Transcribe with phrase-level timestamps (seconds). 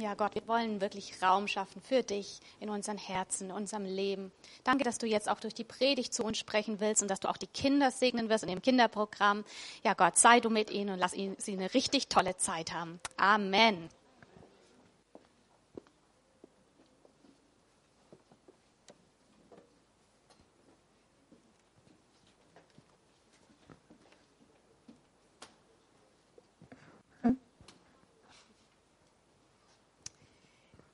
[0.00, 4.30] Ja, Gott, wir wollen wirklich Raum schaffen für dich in unseren Herzen, in unserem Leben.
[4.62, 7.28] Danke, dass du jetzt auch durch die Predigt zu uns sprechen willst und dass du
[7.28, 9.44] auch die Kinder segnen wirst in dem Kinderprogramm.
[9.82, 13.00] Ja, Gott, sei du mit ihnen und lass sie eine richtig tolle Zeit haben.
[13.16, 13.88] Amen.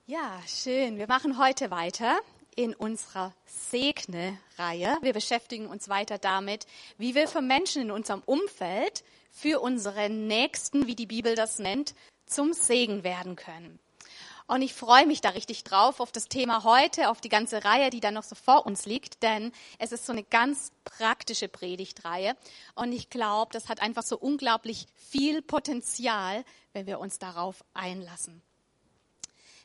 [0.07, 0.99] Ja, schön.
[0.99, 2.19] Wir machen heute weiter
[2.55, 4.99] in unserer Segne-Reihe.
[5.01, 6.67] Wir beschäftigen uns weiter damit,
[6.99, 11.95] wie wir für Menschen in unserem Umfeld, für unsere Nächsten, wie die Bibel das nennt,
[12.27, 13.79] zum Segen werden können.
[14.45, 17.89] Und ich freue mich da richtig drauf auf das Thema heute, auf die ganze Reihe,
[17.89, 22.35] die da noch so vor uns liegt, denn es ist so eine ganz praktische Predigtreihe.
[22.75, 28.43] Und ich glaube, das hat einfach so unglaublich viel Potenzial, wenn wir uns darauf einlassen.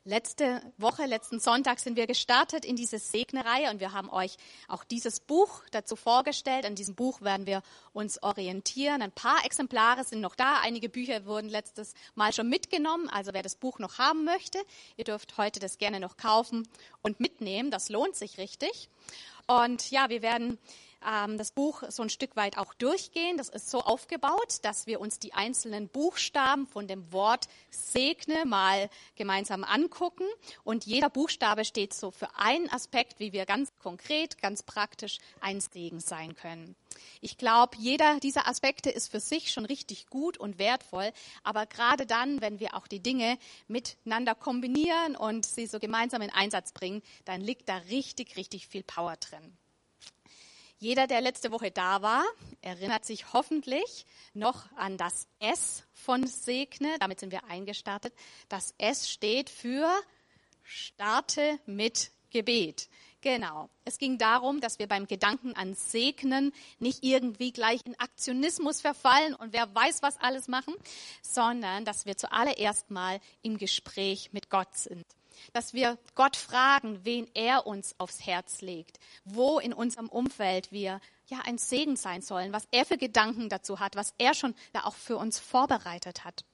[0.05, 4.83] Letzte Woche, letzten Sonntag sind wir gestartet in diese Segnereihe und wir haben euch auch
[4.83, 6.65] dieses Buch dazu vorgestellt.
[6.65, 7.61] An diesem Buch werden wir
[7.93, 9.03] uns orientieren.
[9.03, 10.59] Ein paar Exemplare sind noch da.
[10.63, 13.11] Einige Bücher wurden letztes Mal schon mitgenommen.
[13.11, 14.59] Also wer das Buch noch haben möchte,
[14.97, 16.67] ihr dürft heute das gerne noch kaufen
[17.03, 17.71] und mitnehmen.
[17.71, 18.89] Das lohnt sich richtig.
[19.49, 20.57] Und ja, wir werden
[21.07, 23.37] ähm, das Buch so ein Stück weit auch durchgehen.
[23.37, 28.91] Das ist so aufgebaut, dass wir uns die einzelnen Buchstaben von dem Wort segne mal
[29.17, 30.27] gemeinsam angucken.
[30.65, 35.61] Und jeder Buchstabe steht so für einen Aspekt, wie wir ganz konkret, ganz praktisch ein
[35.61, 36.77] Segen sein können.
[37.21, 41.13] Ich glaube, jeder dieser Aspekte ist für sich schon richtig gut und wertvoll.
[41.43, 46.31] Aber gerade dann, wenn wir auch die Dinge miteinander kombinieren und sie so gemeinsam in
[46.31, 49.57] Einsatz bringen, dann liegt da richtig, richtig viel Power drin.
[50.83, 52.25] Jeder, der letzte Woche da war,
[52.63, 56.97] erinnert sich hoffentlich noch an das S von Segne.
[57.01, 58.15] Damit sind wir eingestartet.
[58.49, 59.87] Das S steht für
[60.63, 62.89] Starte mit Gebet.
[63.21, 63.69] Genau.
[63.85, 69.35] Es ging darum, dass wir beim Gedanken an Segnen nicht irgendwie gleich in Aktionismus verfallen
[69.35, 70.73] und wer weiß, was alles machen,
[71.21, 75.05] sondern dass wir zuallererst mal im Gespräch mit Gott sind
[75.53, 81.01] dass wir Gott fragen, wen er uns aufs Herz legt, wo in unserem Umfeld wir
[81.27, 84.85] ja ein Segen sein sollen, was er für Gedanken dazu hat, was er schon da
[84.85, 86.45] auch für uns vorbereitet hat.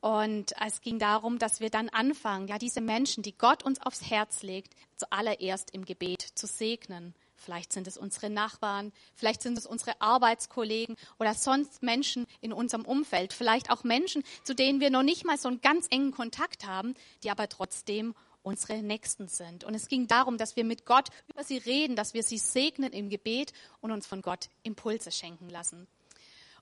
[0.00, 4.10] Und es ging darum, dass wir dann anfangen, ja, diese Menschen, die Gott uns aufs
[4.10, 7.14] Herz legt, zuallererst im Gebet zu segnen.
[7.44, 12.84] Vielleicht sind es unsere Nachbarn, vielleicht sind es unsere Arbeitskollegen oder sonst Menschen in unserem
[12.84, 16.66] Umfeld, vielleicht auch Menschen, zu denen wir noch nicht mal so einen ganz engen Kontakt
[16.66, 19.64] haben, die aber trotzdem unsere Nächsten sind.
[19.64, 22.92] Und es ging darum, dass wir mit Gott über sie reden, dass wir sie segnen
[22.92, 25.86] im Gebet und uns von Gott Impulse schenken lassen.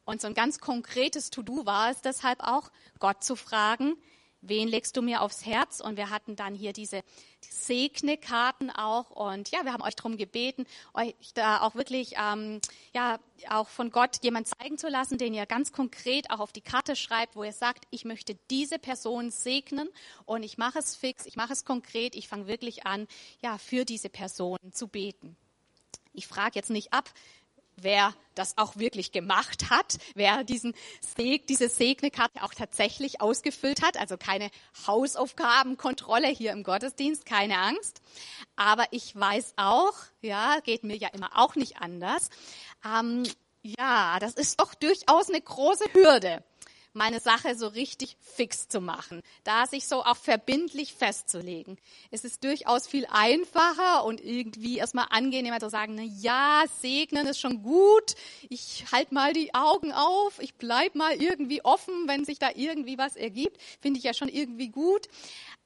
[0.05, 3.97] Und so ein ganz konkretes To-Do war es deshalb auch, Gott zu fragen,
[4.43, 5.81] wen legst du mir aufs Herz?
[5.81, 7.03] Und wir hatten dann hier diese
[7.41, 9.11] Segnekarten auch.
[9.11, 12.61] Und ja, wir haben euch darum gebeten, euch da auch wirklich, ähm,
[12.95, 16.61] ja, auch von Gott jemand zeigen zu lassen, den ihr ganz konkret auch auf die
[16.61, 19.89] Karte schreibt, wo ihr sagt, ich möchte diese Person segnen
[20.27, 23.09] und ich mache es fix, ich mache es konkret, ich fange wirklich an,
[23.43, 25.37] ja, für diese Person zu beten.
[26.15, 27.11] Ich frage jetzt nicht ab,
[27.77, 33.99] wer das auch wirklich gemacht hat, wer diesen Seg, diese Segnekarte auch tatsächlich ausgefüllt hat.
[33.99, 34.51] Also keine
[34.87, 38.01] Hausaufgabenkontrolle hier im Gottesdienst, keine Angst.
[38.57, 42.31] Aber ich weiß auch, ja, geht mir ja immer auch nicht anders.
[42.85, 43.25] Ähm,
[43.63, 46.43] ja, das ist doch durchaus eine große Hürde
[46.93, 51.79] meine Sache so richtig fix zu machen, da sich so auch verbindlich festzulegen.
[52.11, 57.41] Es ist durchaus viel einfacher und irgendwie erstmal angenehmer zu sagen, na ja, segnen ist
[57.41, 58.15] schon gut,
[58.49, 62.99] ich halt mal die Augen auf, ich bleib mal irgendwie offen, wenn sich da irgendwie
[62.99, 65.09] was ergibt, finde ich ja schon irgendwie gut.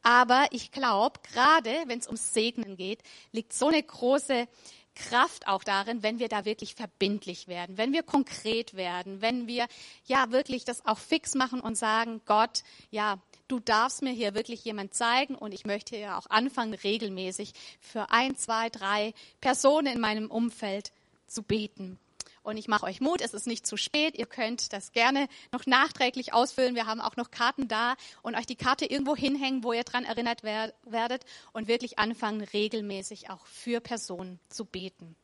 [0.03, 4.47] Aber ich glaube, gerade wenn es ums Segnen geht, liegt so eine große
[4.97, 9.67] Kraft auch darin, wenn wir da wirklich verbindlich werden, wenn wir konkret werden, wenn wir
[10.07, 14.65] ja wirklich das auch fix machen und sagen, Gott, ja, du darfst mir hier wirklich
[14.65, 20.01] jemand zeigen und ich möchte ja auch anfangen, regelmäßig für ein, zwei, drei Personen in
[20.01, 20.91] meinem Umfeld
[21.27, 21.99] zu beten.
[22.47, 24.17] Und ich mache euch Mut, es ist nicht zu spät.
[24.17, 26.77] Ihr könnt das gerne noch nachträglich ausfüllen.
[26.77, 30.05] Wir haben auch noch Karten da und euch die Karte irgendwo hinhängen, wo ihr dran
[30.05, 35.17] erinnert werdet und wirklich anfangen, regelmäßig auch für Personen zu beten.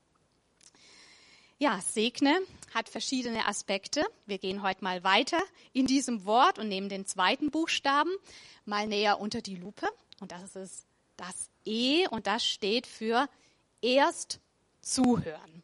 [1.60, 2.40] Ja, segne
[2.74, 4.04] hat verschiedene Aspekte.
[4.26, 5.38] Wir gehen heute mal weiter
[5.72, 8.10] in diesem Wort und nehmen den zweiten Buchstaben
[8.64, 9.86] mal näher unter die Lupe.
[10.18, 10.86] Und das ist
[11.16, 13.28] das E und das steht für
[13.80, 14.40] erst
[14.80, 15.62] zuhören.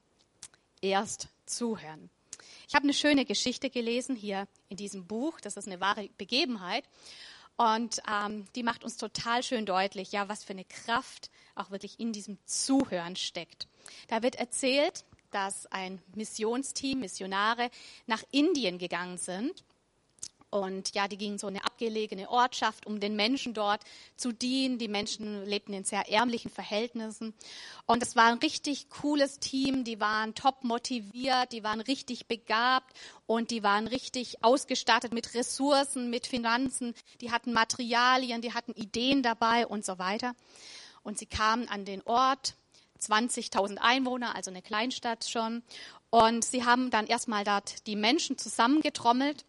[0.80, 2.10] Erst zuhören.
[2.68, 5.40] Ich habe eine schöne Geschichte gelesen hier in diesem Buch.
[5.40, 6.84] Das ist eine wahre Begebenheit.
[7.56, 11.98] Und ähm, die macht uns total schön deutlich, ja, was für eine Kraft auch wirklich
[11.98, 13.66] in diesem Zuhören steckt.
[14.06, 17.70] Da wird erzählt, dass ein Missionsteam, Missionare
[18.06, 19.64] nach Indien gegangen sind
[20.50, 23.82] und ja, die gingen so eine abgelegene Ortschaft, um den Menschen dort
[24.16, 24.78] zu dienen.
[24.78, 27.34] Die Menschen lebten in sehr ärmlichen Verhältnissen.
[27.84, 29.84] Und es war ein richtig cooles Team.
[29.84, 32.96] Die waren top motiviert, die waren richtig begabt
[33.26, 36.94] und die waren richtig ausgestattet mit Ressourcen, mit Finanzen.
[37.20, 40.34] Die hatten Materialien, die hatten Ideen dabei und so weiter.
[41.02, 42.54] Und sie kamen an den Ort,
[43.00, 45.62] 20.000 Einwohner, also eine Kleinstadt schon.
[46.10, 49.44] Und sie haben dann erstmal dort die Menschen zusammengetrommelt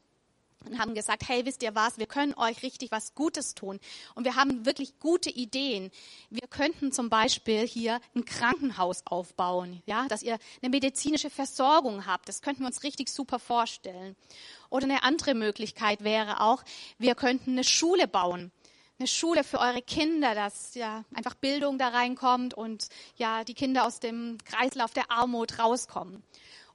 [0.65, 3.79] und haben gesagt, hey, wisst ihr was, wir können euch richtig was Gutes tun.
[4.15, 5.91] Und wir haben wirklich gute Ideen.
[6.29, 12.27] Wir könnten zum Beispiel hier ein Krankenhaus aufbauen, ja, dass ihr eine medizinische Versorgung habt.
[12.27, 14.15] Das könnten wir uns richtig super vorstellen.
[14.69, 16.63] Oder eine andere Möglichkeit wäre auch,
[16.97, 18.51] wir könnten eine Schule bauen.
[18.99, 23.85] Eine Schule für eure Kinder, dass ja einfach Bildung da reinkommt und ja die Kinder
[23.85, 26.21] aus dem Kreislauf der Armut rauskommen.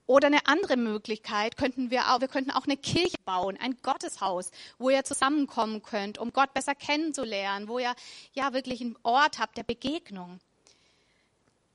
[0.07, 4.51] Oder eine andere Möglichkeit könnten wir auch, wir könnten auch eine Kirche bauen, ein Gotteshaus,
[4.79, 7.95] wo ihr zusammenkommen könnt, um Gott besser kennenzulernen, wo ihr
[8.35, 10.41] ja wirklich einen Ort habt der Begegnung.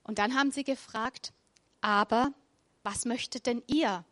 [0.04, 1.32] Und dann haben sie gefragt,
[1.80, 2.32] aber
[2.84, 4.04] was möchtet denn ihr,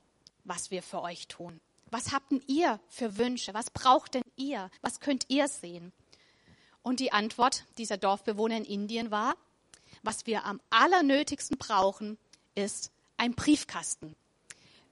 [0.44, 1.61] was wir für euch tun?
[1.91, 3.55] Was habt denn ihr für Wünsche?
[3.55, 4.71] Was braucht denn ihr?
[4.82, 5.93] Was könnt ihr sehen?
[6.82, 9.37] Und die Antwort dieser Dorfbewohner in Indien war,
[10.03, 12.19] was wir am allernötigsten brauchen,
[12.55, 14.17] ist ein Briefkasten.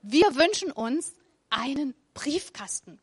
[0.03, 1.13] Wir wünschen uns
[1.49, 2.99] einen Briefkasten.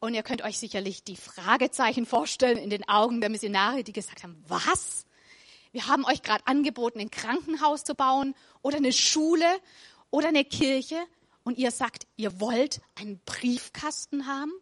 [0.00, 4.22] Und ihr könnt euch sicherlich die Fragezeichen vorstellen in den Augen der Missionare, die gesagt
[4.22, 5.04] haben, was?
[5.72, 9.46] Wir haben euch gerade angeboten, ein Krankenhaus zu bauen oder eine Schule
[10.10, 10.96] oder eine Kirche
[11.42, 14.52] und ihr sagt, ihr wollt einen Briefkasten haben?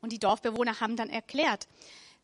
[0.00, 1.66] Und die Dorfbewohner haben dann erklärt,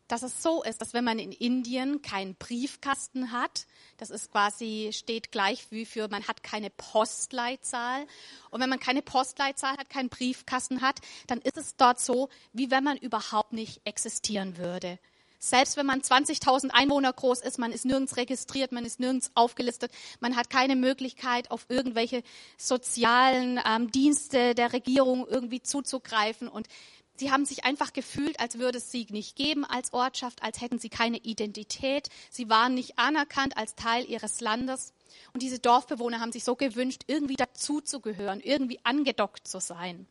[0.07, 3.67] dass es so ist, dass wenn man in Indien keinen Briefkasten hat,
[3.97, 8.05] das ist quasi, steht gleich wie für, man hat keine Postleitzahl.
[8.49, 12.71] Und wenn man keine Postleitzahl hat, keinen Briefkasten hat, dann ist es dort so, wie
[12.71, 14.99] wenn man überhaupt nicht existieren würde.
[15.39, 19.91] Selbst wenn man 20.000 Einwohner groß ist, man ist nirgends registriert, man ist nirgends aufgelistet,
[20.19, 22.23] man hat keine Möglichkeit, auf irgendwelche
[22.57, 26.47] sozialen ähm, Dienste der Regierung irgendwie zuzugreifen.
[26.47, 26.67] Und
[27.17, 30.77] Sie haben sich einfach gefühlt, als würde es sie nicht geben als Ortschaft, als hätten
[30.77, 32.09] sie keine Identität.
[32.29, 34.93] Sie waren nicht anerkannt als Teil ihres Landes.
[35.33, 40.05] Und diese Dorfbewohner haben sich so gewünscht, irgendwie dazuzugehören, irgendwie angedockt zu sein.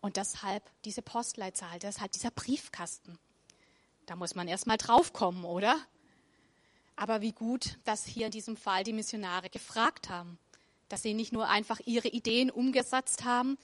[0.00, 3.18] Und deshalb diese Postleitzahl, deshalb dieser Briefkasten.
[4.06, 5.76] Da muss man erst mal draufkommen, oder?
[6.94, 10.38] Aber wie gut, dass hier in diesem Fall die Missionare gefragt haben,
[10.88, 13.58] dass sie nicht nur einfach ihre Ideen umgesetzt haben,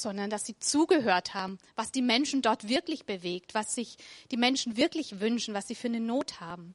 [0.00, 3.96] sondern dass sie zugehört haben, was die Menschen dort wirklich bewegt, was sich
[4.30, 6.74] die Menschen wirklich wünschen, was sie für eine Not haben.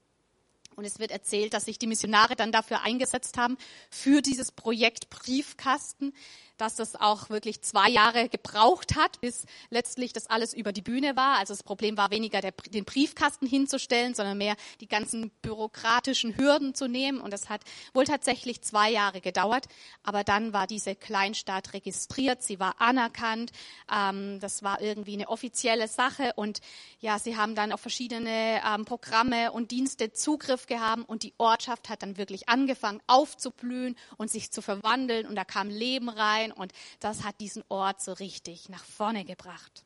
[0.73, 3.57] Und es wird erzählt, dass sich die Missionare dann dafür eingesetzt haben,
[3.89, 6.13] für dieses Projekt Briefkasten,
[6.57, 11.15] dass das auch wirklich zwei Jahre gebraucht hat, bis letztlich das alles über die Bühne
[11.15, 11.39] war.
[11.39, 16.75] Also das Problem war weniger der, den Briefkasten hinzustellen, sondern mehr die ganzen bürokratischen Hürden
[16.75, 17.19] zu nehmen.
[17.19, 17.61] Und das hat
[17.93, 19.65] wohl tatsächlich zwei Jahre gedauert.
[20.03, 23.51] Aber dann war diese Kleinstadt registriert, sie war anerkannt.
[23.91, 26.33] Ähm, das war irgendwie eine offizielle Sache.
[26.35, 26.59] Und
[26.99, 31.08] ja, sie haben dann auf verschiedene ähm, Programme und Dienste Zugriff gehabt.
[31.08, 35.27] Und die Ortschaft hat dann wirklich angefangen aufzublühen und sich zu verwandeln.
[35.27, 39.84] Und da kam Leben rein und das hat diesen Ort so richtig nach vorne gebracht.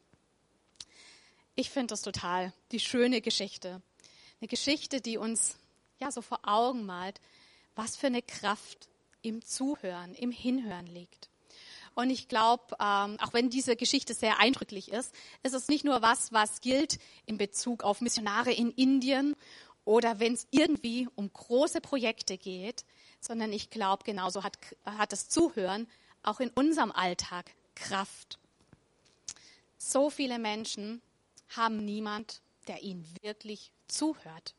[1.56, 3.82] Ich finde das total die schöne Geschichte.
[4.40, 5.58] Eine Geschichte, die uns
[6.00, 7.20] ja so vor Augen malt,
[7.76, 8.88] was für eine Kraft
[9.22, 11.30] im Zuhören, im Hinhören liegt.
[11.98, 16.04] Und ich glaube, ähm, auch wenn diese Geschichte sehr eindrücklich ist, ist es nicht nur
[16.04, 19.36] was, was gilt in Bezug auf Missionare in Indien
[19.88, 22.84] oder wenn es irgendwie um große Projekte geht,
[23.22, 25.88] sondern ich glaube, genauso hat, hat das Zuhören
[26.24, 28.38] auch in unserem Alltag Kraft.
[29.78, 31.02] So viele Menschen
[31.56, 34.56] haben niemand, der ihnen wirklich zuhört.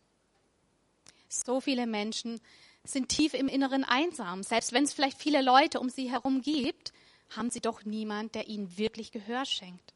[1.28, 2.40] So viele Menschen
[2.84, 4.42] sind tief im Inneren einsam.
[4.42, 6.94] Selbst wenn es vielleicht viele Leute um sie herum gibt,
[7.36, 9.92] haben sie doch niemand, der ihnen wirklich Gehör schenkt.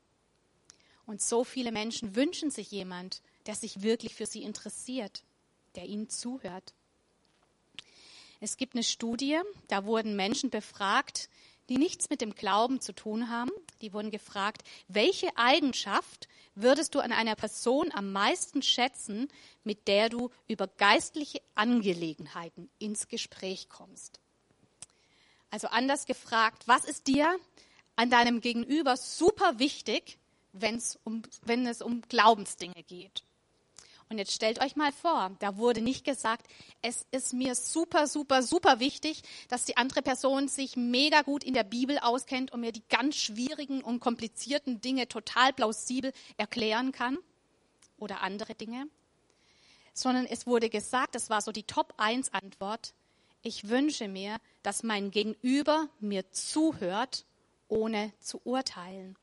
[1.06, 5.24] Und so viele Menschen wünschen sich jemand, der sich wirklich für sie interessiert,
[5.74, 6.74] der ihnen zuhört.
[8.40, 11.28] Es gibt eine Studie, da wurden Menschen befragt,
[11.68, 13.52] die nichts mit dem Glauben zu tun haben.
[13.80, 19.28] Die wurden gefragt, welche Eigenschaft würdest du an einer Person am meisten schätzen,
[19.64, 24.20] mit der du über geistliche Angelegenheiten ins Gespräch kommst?
[25.50, 27.38] Also anders gefragt, was ist dir
[27.94, 30.18] an deinem Gegenüber super wichtig,
[30.52, 33.22] wenn's um, wenn es um Glaubensdinge geht.
[34.12, 36.46] Und jetzt stellt euch mal vor, da wurde nicht gesagt,
[36.82, 41.54] es ist mir super, super, super wichtig, dass die andere Person sich mega gut in
[41.54, 47.16] der Bibel auskennt und mir die ganz schwierigen und komplizierten Dinge total plausibel erklären kann
[47.96, 48.86] oder andere Dinge,
[49.94, 52.92] sondern es wurde gesagt, das war so die Top-1-Antwort,
[53.40, 57.24] ich wünsche mir, dass mein Gegenüber mir zuhört,
[57.68, 59.16] ohne zu urteilen.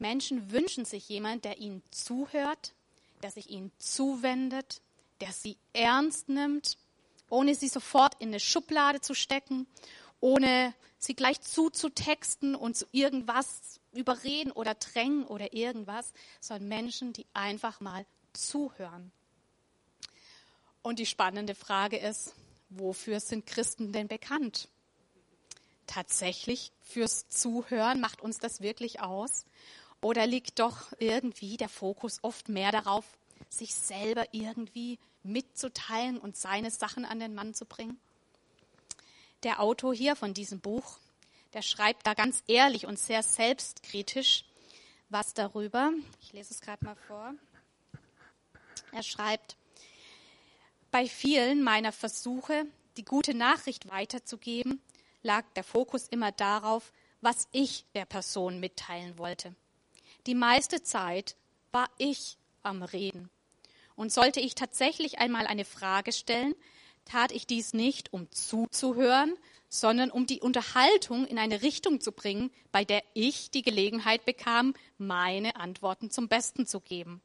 [0.00, 2.72] Menschen wünschen sich jemand, der ihnen zuhört,
[3.22, 4.80] der sich ihnen zuwendet,
[5.20, 6.78] der sie ernst nimmt,
[7.28, 9.66] ohne sie sofort in eine Schublade zu stecken,
[10.20, 17.26] ohne sie gleich zuzutexten und zu irgendwas überreden oder drängen oder irgendwas, sondern Menschen, die
[17.34, 19.12] einfach mal zuhören.
[20.82, 22.34] Und die spannende Frage ist,
[22.70, 24.68] wofür sind Christen denn bekannt?
[25.86, 29.44] Tatsächlich fürs Zuhören macht uns das wirklich aus?
[30.00, 33.04] Oder liegt doch irgendwie der Fokus oft mehr darauf,
[33.48, 37.98] sich selber irgendwie mitzuteilen und seine Sachen an den Mann zu bringen?
[39.42, 40.98] Der Autor hier von diesem Buch,
[41.52, 44.44] der schreibt da ganz ehrlich und sehr selbstkritisch
[45.08, 45.92] was darüber.
[46.20, 47.34] Ich lese es gerade mal vor.
[48.92, 49.56] Er schreibt,
[50.90, 52.66] bei vielen meiner Versuche,
[52.96, 54.80] die gute Nachricht weiterzugeben,
[55.22, 59.54] lag der Fokus immer darauf, was ich der Person mitteilen wollte.
[60.30, 61.34] Die meiste Zeit
[61.72, 63.30] war ich am Reden.
[63.96, 66.54] Und sollte ich tatsächlich einmal eine Frage stellen,
[67.04, 69.34] tat ich dies nicht, um zuzuhören,
[69.68, 74.74] sondern um die Unterhaltung in eine Richtung zu bringen, bei der ich die Gelegenheit bekam,
[74.98, 77.20] meine Antworten zum Besten zu geben.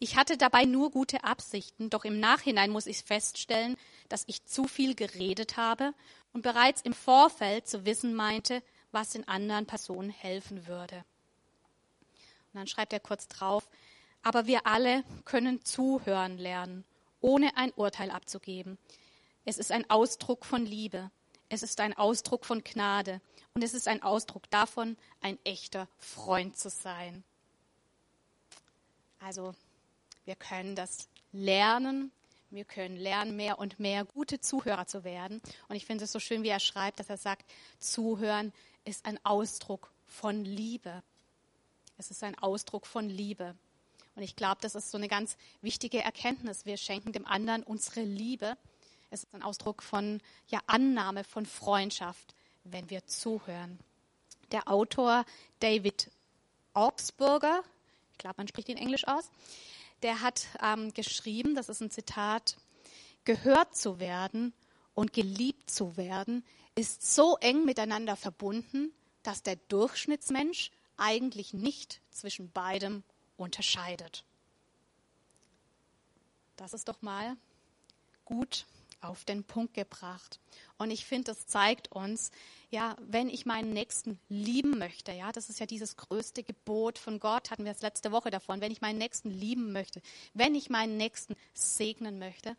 [0.00, 3.76] Ich hatte dabei nur gute Absichten, doch im Nachhinein muss ich feststellen,
[4.08, 5.94] dass ich zu viel geredet habe
[6.32, 11.04] und bereits im Vorfeld zu wissen meinte, was den anderen Personen helfen würde.
[12.54, 13.68] Und dann schreibt er kurz drauf,
[14.22, 16.84] aber wir alle können zuhören lernen,
[17.20, 18.78] ohne ein Urteil abzugeben.
[19.44, 21.10] Es ist ein Ausdruck von Liebe.
[21.48, 23.20] Es ist ein Ausdruck von Gnade.
[23.54, 27.24] Und es ist ein Ausdruck davon, ein echter Freund zu sein.
[29.20, 29.54] Also,
[30.24, 32.12] wir können das lernen.
[32.50, 35.42] Wir können lernen, mehr und mehr gute Zuhörer zu werden.
[35.68, 37.44] Und ich finde es so schön, wie er schreibt, dass er sagt,
[37.80, 38.52] Zuhören
[38.84, 41.02] ist ein Ausdruck von Liebe.
[42.04, 43.56] Es ist ein Ausdruck von Liebe.
[44.14, 46.66] Und ich glaube, das ist so eine ganz wichtige Erkenntnis.
[46.66, 48.58] Wir schenken dem anderen unsere Liebe.
[49.10, 52.34] Es ist ein Ausdruck von ja, Annahme, von Freundschaft,
[52.64, 53.78] wenn wir zuhören.
[54.52, 55.24] Der Autor
[55.60, 56.10] David
[56.74, 57.62] Augsburger,
[58.12, 59.30] ich glaube, man spricht ihn Englisch aus,
[60.02, 62.58] der hat ähm, geschrieben, das ist ein Zitat,
[63.24, 64.52] gehört zu werden
[64.92, 66.44] und geliebt zu werden
[66.74, 68.92] ist so eng miteinander verbunden,
[69.22, 73.02] dass der Durchschnittsmensch eigentlich nicht zwischen beidem
[73.36, 74.24] unterscheidet.
[76.56, 77.36] Das ist doch mal
[78.24, 78.66] gut
[79.00, 80.40] auf den Punkt gebracht.
[80.78, 82.30] Und ich finde, das zeigt uns,
[82.70, 87.20] ja, wenn ich meinen Nächsten lieben möchte, ja, das ist ja dieses größte Gebot von
[87.20, 90.00] Gott, hatten wir es letzte Woche davon, wenn ich meinen Nächsten lieben möchte,
[90.32, 92.56] wenn ich meinen Nächsten segnen möchte,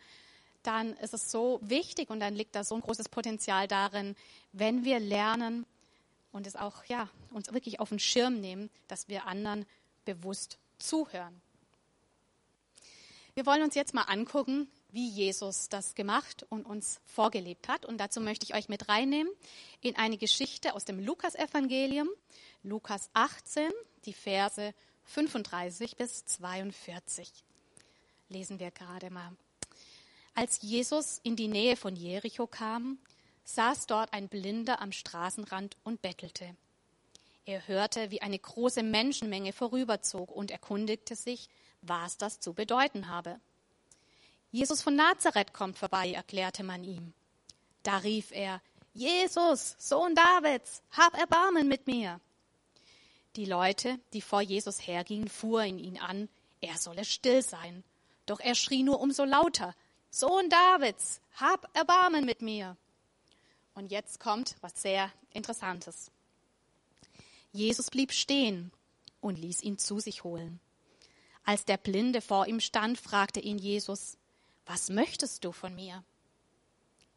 [0.64, 4.16] dann ist es so wichtig und dann liegt da so ein großes Potenzial darin,
[4.52, 5.66] wenn wir lernen,
[6.36, 9.66] und es auch, ja, uns wirklich auf den Schirm nehmen, dass wir anderen
[10.04, 11.42] bewusst zuhören.
[13.36, 17.86] Wir wollen uns jetzt mal angucken, wie Jesus das gemacht und uns vorgelebt hat.
[17.86, 19.32] Und dazu möchte ich euch mit reinnehmen
[19.80, 22.10] in eine Geschichte aus dem Lukas-Evangelium,
[22.64, 23.72] Lukas 18,
[24.06, 24.74] die Verse
[25.06, 27.32] 35 bis 42.
[28.28, 29.32] Lesen wir gerade mal.
[30.34, 32.98] Als Jesus in die Nähe von Jericho kam,
[33.46, 36.56] saß dort ein Blinder am Straßenrand und bettelte.
[37.46, 41.48] Er hörte, wie eine große Menschenmenge vorüberzog und erkundigte sich,
[41.82, 43.40] was das zu bedeuten habe.
[44.52, 47.14] Jesus von Nazareth kommt vorbei, erklärte man ihm.
[47.84, 48.62] Da rief er,
[48.94, 52.20] Jesus, Sohn Davids, hab Erbarmen mit mir.
[53.36, 56.30] Die Leute, die vor Jesus hergingen, fuhren ihn an,
[56.62, 57.84] er solle still sein.
[58.26, 59.76] Doch er schrie nur umso lauter,
[60.10, 62.78] Sohn Davids, hab Erbarmen mit mir.
[63.76, 66.10] Und jetzt kommt was sehr Interessantes.
[67.52, 68.72] Jesus blieb stehen
[69.20, 70.62] und ließ ihn zu sich holen.
[71.44, 74.18] Als der Blinde vor ihm stand, fragte ihn Jesus,
[74.66, 76.04] was möchtest du von mir?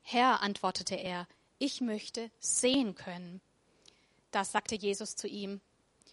[0.03, 3.41] Herr, antwortete er, ich möchte sehen können.
[4.33, 5.61] Da sagte Jesus zu ihm,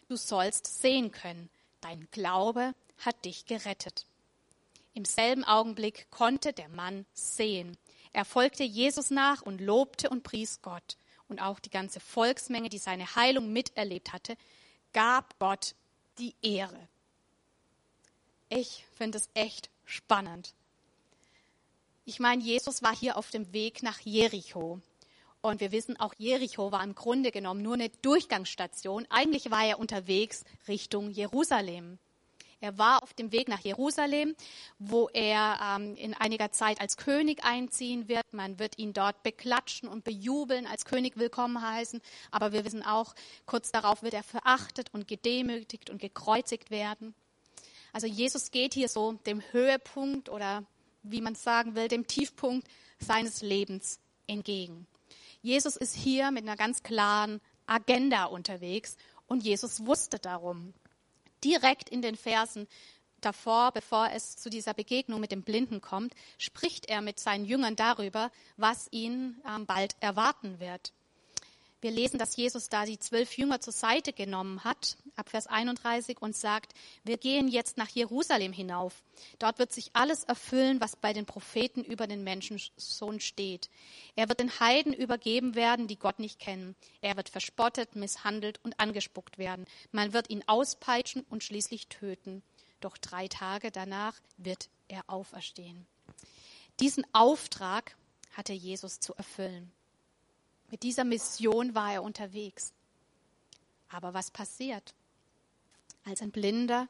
[0.08, 1.50] du sollst sehen können,
[1.82, 4.06] dein Glaube hat dich gerettet.
[4.94, 7.78] Im selben Augenblick konnte der Mann sehen
[8.16, 10.96] er folgte Jesus nach und lobte und pries Gott.
[11.28, 14.38] und auch die ganze Volksmenge, die seine Heilung miterlebt hatte,
[14.94, 15.76] gab Gott
[16.20, 16.88] die Ehre.
[18.48, 20.54] Ich finde es echt spannend.
[22.06, 24.80] Ich meine, Jesus war hier auf dem Weg nach Jericho.
[25.42, 29.08] Und wir wissen, auch Jericho war im Grunde genommen nur eine Durchgangsstation.
[29.10, 31.98] Eigentlich war er unterwegs Richtung Jerusalem.
[32.62, 34.36] Er war auf dem Weg nach Jerusalem,
[34.80, 38.34] wo er ähm, in einiger Zeit als König einziehen wird.
[38.34, 42.02] Man wird ihn dort beklatschen und bejubeln, als König willkommen heißen.
[42.32, 43.14] Aber wir wissen auch,
[43.46, 47.14] kurz darauf wird er verachtet und gedemütigt und gekreuzigt werden.
[47.94, 50.64] Also Jesus geht hier so dem Höhepunkt oder
[51.04, 52.68] wie man sagen will, dem Tiefpunkt
[53.00, 54.88] seines Lebens entgegen.
[55.42, 58.98] Jesus ist hier mit einer ganz klaren Agenda unterwegs
[59.28, 60.74] und Jesus wusste darum
[61.46, 62.68] direkt in den Versen
[63.22, 67.76] davor, bevor es zu dieser Begegnung mit dem Blinden kommt, spricht er mit seinen Jüngern
[67.76, 70.94] darüber, was ihn ähm, bald erwarten wird.
[71.82, 76.22] Wir lesen, dass Jesus da die zwölf Jünger zur Seite genommen hat, ab Vers 31,
[76.22, 79.04] und sagt, wir gehen jetzt nach Jerusalem hinauf.
[79.40, 83.70] Dort wird sich alles erfüllen, was bei den Propheten über den Menschensohn steht.
[84.16, 86.76] Er wird den Heiden übergeben werden, die Gott nicht kennen.
[87.02, 89.66] Er wird verspottet, misshandelt und angespuckt werden.
[89.92, 92.42] Man wird ihn auspeitschen und schließlich töten.
[92.80, 95.86] Doch drei Tage danach wird er auferstehen.
[96.80, 97.96] Diesen Auftrag
[98.34, 99.72] hatte Jesus zu erfüllen.
[100.72, 102.74] Mit dieser Mission war er unterwegs.
[103.90, 104.94] Aber was passiert?
[106.04, 106.88] Als ein Blinder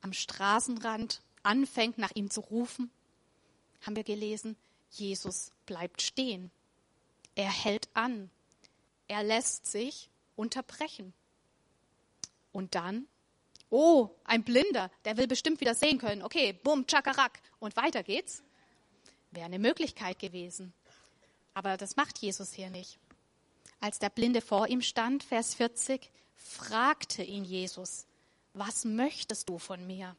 [0.00, 2.90] am Straßenrand anfängt, nach ihm zu rufen,
[3.82, 4.56] haben wir gelesen,
[4.90, 6.50] Jesus bleibt stehen.
[7.34, 8.30] Er hält an.
[9.08, 11.12] Er lässt sich unterbrechen.
[12.52, 13.06] Und dann,
[13.70, 16.22] oh, ein Blinder, der will bestimmt wieder sehen können.
[16.22, 17.40] Okay, bumm, tschakarak.
[17.58, 18.42] Und weiter geht's.
[19.30, 20.74] Wäre eine Möglichkeit gewesen.
[21.54, 22.98] Aber das macht Jesus hier nicht.
[23.80, 28.06] Als der Blinde vor ihm stand, Vers 40, fragte ihn Jesus,
[28.54, 30.16] was möchtest du von mir?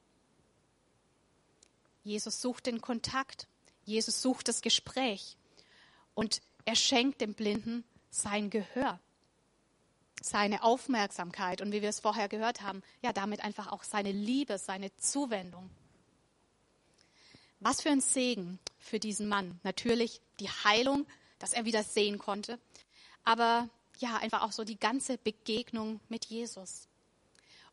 [2.03, 3.47] Jesus sucht den Kontakt,
[3.85, 5.37] Jesus sucht das Gespräch
[6.13, 8.99] und er schenkt dem Blinden sein Gehör,
[10.21, 14.57] seine Aufmerksamkeit und wie wir es vorher gehört haben, ja damit einfach auch seine Liebe,
[14.57, 15.69] seine Zuwendung.
[17.59, 19.59] Was für ein Segen für diesen Mann.
[19.63, 21.05] Natürlich die Heilung,
[21.43, 22.57] dass er wieder sehen konnte,
[23.25, 23.67] aber
[23.99, 26.87] ja, einfach auch so die ganze Begegnung mit Jesus.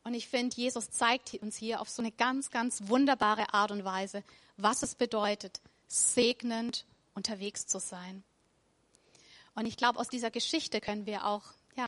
[0.03, 3.85] Und ich finde, Jesus zeigt uns hier auf so eine ganz, ganz wunderbare Art und
[3.85, 4.25] Weise,
[4.57, 8.25] was es bedeutet, segnend unterwegs zu sein.
[9.55, 11.45] Und ich glaube, aus dieser Geschichte können wir auch,
[11.77, 11.87] ja,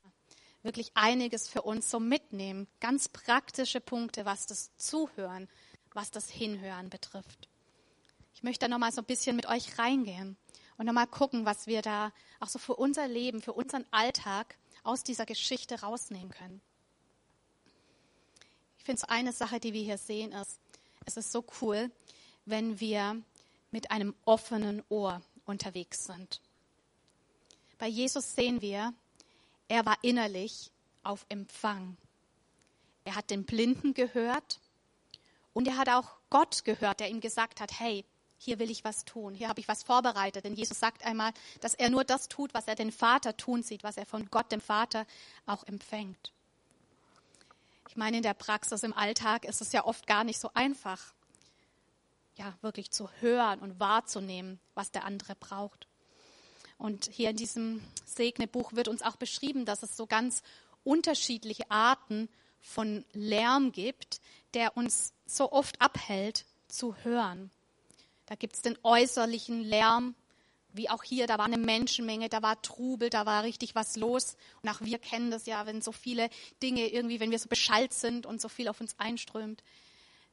[0.62, 2.68] wirklich einiges für uns so mitnehmen.
[2.79, 5.49] Ganz praktische Punkte, was das Zuhören,
[5.95, 7.49] was das Hinhören betrifft.
[8.37, 10.37] Ich möchte da nochmal so ein bisschen mit euch reingehen
[10.76, 15.02] und nochmal gucken, was wir da auch so für unser Leben, für unseren Alltag aus
[15.02, 16.61] dieser Geschichte rausnehmen können.
[18.78, 20.58] Ich finde es eine Sache, die wir hier sehen, ist,
[21.04, 21.90] es ist so cool,
[22.46, 23.22] wenn wir
[23.70, 26.40] mit einem offenen Ohr unterwegs sind.
[27.78, 28.92] Bei Jesus sehen wir,
[29.68, 30.70] er war innerlich
[31.02, 31.96] auf Empfang.
[33.04, 34.61] Er hat den Blinden gehört
[35.52, 38.04] und er hat auch Gott gehört, der ihm gesagt hat, hey,
[38.42, 40.44] hier will ich was tun, hier habe ich was vorbereitet.
[40.44, 43.85] Denn Jesus sagt einmal, dass er nur das tut, was er den Vater tun sieht,
[43.85, 45.07] was er von Gott, dem Vater,
[45.46, 46.33] auch empfängt.
[47.88, 51.14] Ich meine, in der Praxis, im Alltag ist es ja oft gar nicht so einfach,
[52.37, 55.87] ja, wirklich zu hören und wahrzunehmen, was der andere braucht.
[56.78, 60.42] Und hier in diesem Segnebuch wird uns auch beschrieben, dass es so ganz
[60.85, 62.28] unterschiedliche Arten
[62.61, 64.20] von Lärm gibt,
[64.55, 67.50] der uns so oft abhält zu hören.
[68.26, 70.14] Da gibt es den äußerlichen Lärm,
[70.72, 74.37] wie auch hier, da war eine Menschenmenge, da war Trubel, da war richtig was los.
[74.62, 76.30] Und auch wir kennen das ja, wenn so viele
[76.62, 79.62] Dinge irgendwie, wenn wir so beschallt sind und so viel auf uns einströmt.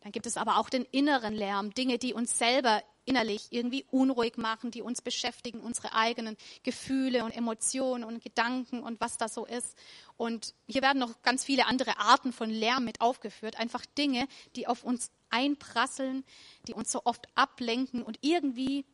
[0.02, 4.38] Dann gibt es aber auch den inneren Lärm, Dinge, die uns selber innerlich irgendwie unruhig
[4.38, 9.46] machen, die uns beschäftigen, unsere eigenen Gefühle und Emotionen und Gedanken und was da so
[9.46, 9.76] ist.
[10.16, 14.68] Und hier werden noch ganz viele andere Arten von Lärm mit aufgeführt, einfach Dinge, die
[14.68, 16.24] auf uns einprasseln,
[16.68, 18.86] die uns so oft ablenken und irgendwie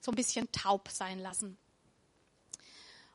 [0.00, 1.58] so ein bisschen taub sein lassen.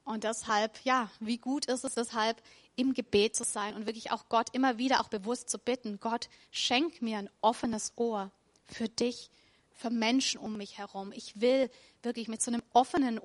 [0.05, 2.41] Und deshalb, ja, wie gut ist es deshalb,
[2.75, 6.29] im Gebet zu sein und wirklich auch Gott immer wieder auch bewusst zu bitten, Gott,
[6.51, 8.31] schenk mir ein offenes Ohr
[8.65, 9.29] für dich,
[9.71, 11.11] für Menschen um mich herum.
[11.11, 11.69] Ich will
[12.01, 13.19] wirklich mit so einem offenen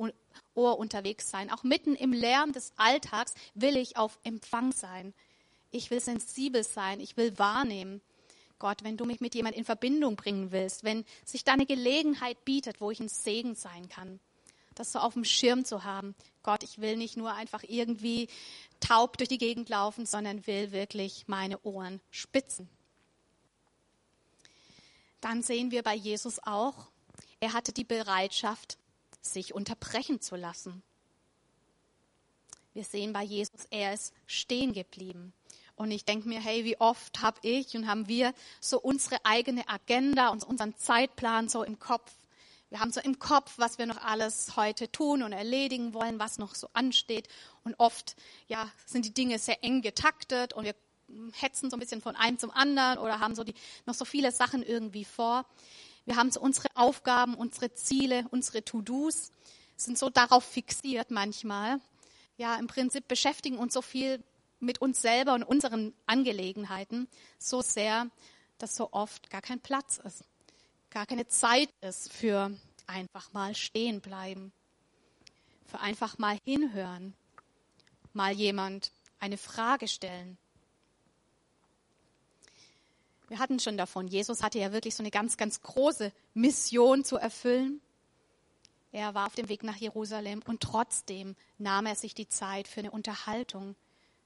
[0.55, 1.51] Ohr unterwegs sein.
[1.51, 5.15] Auch mitten im Lärm des Alltags will ich auf Empfang sein.
[5.71, 7.01] Ich will sensibel sein.
[7.01, 8.01] Ich will wahrnehmen.
[8.59, 12.45] Gott, wenn du mich mit jemand in Verbindung bringen willst, wenn sich da eine Gelegenheit
[12.45, 14.19] bietet, wo ich ein Segen sein kann,
[14.79, 16.15] das so auf dem Schirm zu haben.
[16.43, 18.29] Gott, ich will nicht nur einfach irgendwie
[18.81, 22.69] taub durch die Gegend laufen, sondern will wirklich meine Ohren spitzen.
[25.21, 26.87] Dann sehen wir bei Jesus auch,
[27.41, 28.79] er hatte die Bereitschaft,
[29.21, 30.83] sich unterbrechen zu lassen.
[32.73, 35.33] Wir sehen bei Jesus, er ist stehen geblieben.
[35.75, 39.69] Und ich denke mir, hey, wie oft habe ich und haben wir so unsere eigene
[39.69, 42.13] Agenda und unseren Zeitplan so im Kopf.
[42.71, 46.39] Wir haben so im Kopf, was wir noch alles heute tun und erledigen wollen, was
[46.39, 47.29] noch so ansteht.
[47.65, 48.15] Und oft,
[48.47, 50.75] ja, sind die Dinge sehr eng getaktet und wir
[51.33, 53.55] hetzen so ein bisschen von einem zum anderen oder haben so die,
[53.87, 55.47] noch so viele Sachen irgendwie vor.
[56.05, 59.33] Wir haben so unsere Aufgaben, unsere Ziele, unsere To-Dos,
[59.77, 61.81] sind so darauf fixiert manchmal.
[62.37, 64.23] Ja, im Prinzip beschäftigen uns so viel
[64.61, 68.09] mit uns selber und unseren Angelegenheiten so sehr,
[68.59, 70.25] dass so oft gar kein Platz ist,
[70.91, 72.51] gar keine Zeit ist für
[72.87, 74.53] einfach mal stehen bleiben,
[75.67, 77.15] für einfach mal hinhören,
[78.13, 80.39] mal jemand eine Frage stellen.
[83.29, 87.17] Wir hatten schon davon, Jesus hatte ja wirklich so eine ganz, ganz große Mission zu
[87.17, 87.83] erfüllen.
[88.91, 92.81] Er war auf dem Weg nach Jerusalem und trotzdem nahm er sich die Zeit für
[92.81, 93.77] eine Unterhaltung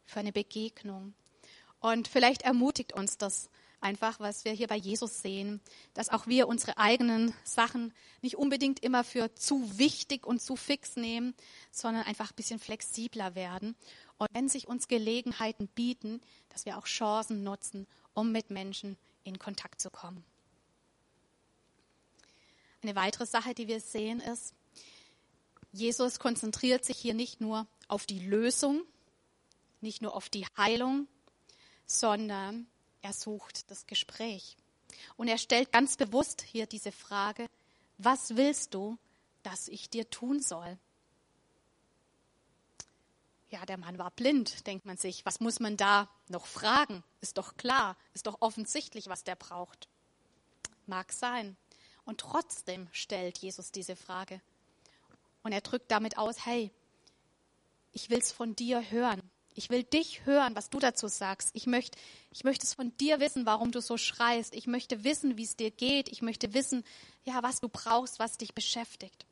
[0.04, 1.14] für eine Begegnung.
[1.80, 3.50] Und vielleicht ermutigt uns das
[3.82, 5.60] einfach, was wir hier bei Jesus sehen,
[5.94, 10.96] dass auch wir unsere eigenen Sachen nicht unbedingt immer für zu wichtig und zu fix
[10.96, 11.34] nehmen,
[11.70, 13.74] sondern einfach ein bisschen flexibler werden.
[14.18, 19.38] Und wenn sich uns Gelegenheiten bieten, dass wir auch Chancen nutzen, um mit Menschen in
[19.38, 20.24] Kontakt zu kommen.
[22.82, 24.54] Eine weitere Sache, die wir sehen, ist,
[25.72, 28.82] Jesus konzentriert sich hier nicht nur auf die Lösung,
[29.80, 31.06] nicht nur auf die Heilung,
[31.86, 32.66] sondern
[33.02, 34.56] er sucht das Gespräch.
[35.16, 37.48] Und er stellt ganz bewusst hier diese Frage,
[37.98, 38.98] was willst du,
[39.42, 40.78] dass ich dir tun soll?
[43.50, 45.26] Ja, der Mann war blind, denkt man sich.
[45.26, 47.04] Was muss man da noch fragen?
[47.20, 49.88] Ist doch klar, ist doch offensichtlich, was der braucht.
[50.86, 51.56] Mag sein.
[52.04, 54.40] Und trotzdem stellt Jesus diese Frage.
[55.42, 56.70] Und er drückt damit aus, hey,
[57.92, 59.20] ich will es von dir hören.
[59.54, 61.50] Ich will dich hören, was du dazu sagst.
[61.52, 61.98] Ich möchte,
[62.30, 64.54] ich möchte es von dir wissen, warum du so schreist.
[64.54, 66.08] Ich möchte wissen, wie es dir geht.
[66.08, 66.84] Ich möchte wissen,
[67.24, 69.26] ja, was du brauchst, was dich beschäftigt.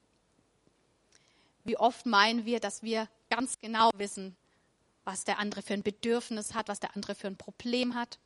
[1.65, 4.37] Wie oft meinen wir, dass wir ganz genau wissen,
[5.05, 8.19] was der andere für ein Bedürfnis hat, was der andere für ein Problem hat.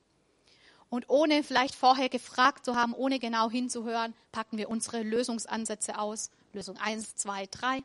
[0.90, 6.30] Und ohne vielleicht vorher gefragt zu haben, ohne genau hinzuhören, packen wir unsere Lösungsansätze aus.
[6.52, 7.82] Lösung 1, 2, 3.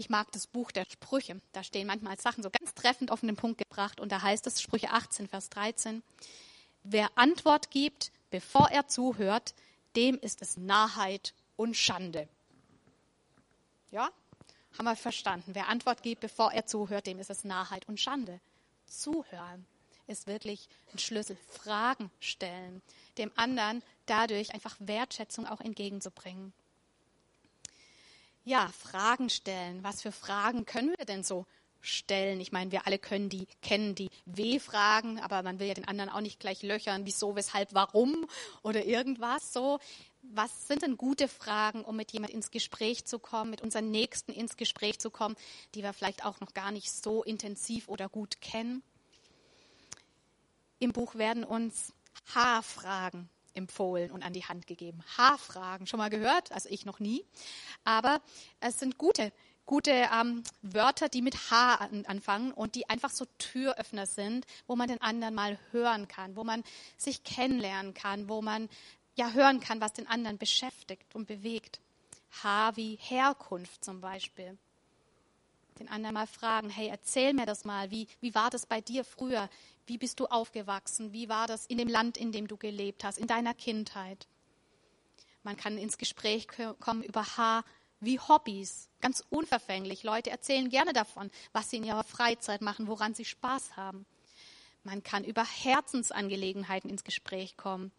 [0.00, 1.40] Ich mag das Buch der Sprüche.
[1.52, 3.98] Da stehen manchmal Sachen so ganz treffend auf den Punkt gebracht.
[3.98, 6.04] Und da heißt es, Sprüche 18, Vers 13,
[6.84, 9.54] wer Antwort gibt, bevor er zuhört,
[9.96, 12.28] dem ist es Narrheit und Schande.
[13.90, 14.10] Ja,
[14.78, 15.56] haben wir verstanden.
[15.56, 18.40] Wer Antwort gibt, bevor er zuhört, dem ist es Narrheit und Schande.
[18.86, 19.66] Zuhören
[20.06, 21.36] ist wirklich ein Schlüssel.
[21.48, 22.82] Fragen stellen,
[23.18, 26.52] dem anderen dadurch einfach Wertschätzung auch entgegenzubringen
[28.48, 29.84] ja, Fragen stellen.
[29.84, 31.44] Was für Fragen können wir denn so
[31.82, 32.40] stellen?
[32.40, 36.10] Ich meine, wir alle können die, kennen die W-Fragen, aber man will ja den anderen
[36.10, 38.26] auch nicht gleich löchern, wieso, weshalb, warum
[38.62, 39.78] oder irgendwas so.
[40.22, 44.32] Was sind denn gute Fragen, um mit jemand ins Gespräch zu kommen, mit unseren Nächsten
[44.32, 45.36] ins Gespräch zu kommen,
[45.74, 48.82] die wir vielleicht auch noch gar nicht so intensiv oder gut kennen?
[50.78, 51.92] Im Buch werden uns
[52.34, 55.02] H-Fragen empfohlen und an die Hand gegeben.
[55.16, 56.52] H-Fragen, schon mal gehört?
[56.52, 57.24] Also ich noch nie.
[57.84, 58.22] Aber
[58.60, 59.32] es sind gute,
[59.66, 64.76] gute ähm, Wörter, die mit H an, anfangen und die einfach so Türöffner sind, wo
[64.76, 66.64] man den anderen mal hören kann, wo man
[66.96, 68.68] sich kennenlernen kann, wo man
[69.14, 71.80] ja hören kann, was den anderen beschäftigt und bewegt.
[72.42, 74.56] H wie Herkunft zum Beispiel
[75.78, 79.04] den anderen mal fragen, hey, erzähl mir das mal, wie, wie war das bei dir
[79.04, 79.48] früher?
[79.88, 81.12] Wie bist du aufgewachsen?
[81.12, 84.28] Wie war das in dem Land, in dem du gelebt hast, in deiner Kindheit?
[85.42, 86.46] Man kann ins Gespräch
[86.78, 87.64] kommen über H
[88.00, 90.02] wie Hobbys, ganz unverfänglich.
[90.02, 94.04] Leute erzählen gerne davon, was sie in ihrer Freizeit machen, woran sie Spaß haben.
[94.84, 97.90] Man kann über Herzensangelegenheiten ins Gespräch kommen.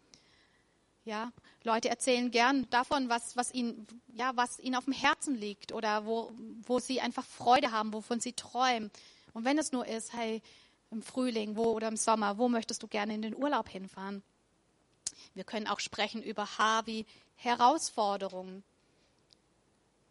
[1.04, 1.32] Ja,
[1.64, 6.06] Leute erzählen gern davon, was, was, ihnen, ja, was ihnen auf dem Herzen liegt oder
[6.06, 8.90] wo, wo sie einfach Freude haben, wovon sie träumen.
[9.32, 10.40] Und wenn es nur ist, hey,
[10.90, 14.22] im Frühling wo oder im Sommer, wo möchtest du gerne in den Urlaub hinfahren?
[15.34, 18.62] Wir können auch sprechen über Harvey Herausforderungen.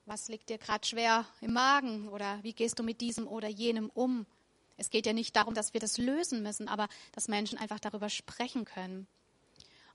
[0.05, 3.89] Was liegt dir gerade schwer im Magen oder wie gehst du mit diesem oder jenem
[3.93, 4.25] um?
[4.77, 8.09] Es geht ja nicht darum, dass wir das lösen müssen, aber dass Menschen einfach darüber
[8.09, 9.07] sprechen können.